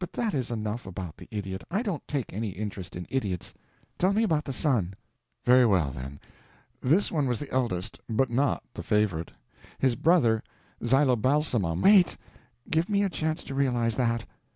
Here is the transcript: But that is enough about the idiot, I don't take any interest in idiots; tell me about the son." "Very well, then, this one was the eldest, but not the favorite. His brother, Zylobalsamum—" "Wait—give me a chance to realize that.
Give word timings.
But 0.00 0.12
that 0.14 0.34
is 0.34 0.50
enough 0.50 0.86
about 0.86 1.16
the 1.18 1.28
idiot, 1.30 1.62
I 1.70 1.82
don't 1.84 2.02
take 2.08 2.32
any 2.32 2.48
interest 2.48 2.96
in 2.96 3.06
idiots; 3.08 3.54
tell 3.96 4.12
me 4.12 4.24
about 4.24 4.44
the 4.44 4.52
son." 4.52 4.92
"Very 5.44 5.64
well, 5.64 5.92
then, 5.92 6.18
this 6.80 7.12
one 7.12 7.28
was 7.28 7.38
the 7.38 7.52
eldest, 7.52 8.00
but 8.08 8.28
not 8.28 8.64
the 8.74 8.82
favorite. 8.82 9.30
His 9.78 9.94
brother, 9.94 10.42
Zylobalsamum—" 10.84 11.80
"Wait—give 11.80 12.88
me 12.88 13.04
a 13.04 13.08
chance 13.08 13.44
to 13.44 13.54
realize 13.54 13.94
that. 13.94 14.24